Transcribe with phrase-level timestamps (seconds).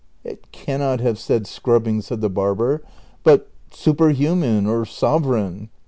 [0.23, 2.81] ""It cannot have said' scrubbing,' said the barber,"
[3.23, 5.69] but' superhuman' or sovereign.'